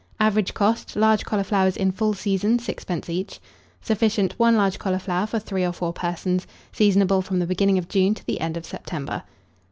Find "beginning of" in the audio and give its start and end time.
7.45-7.87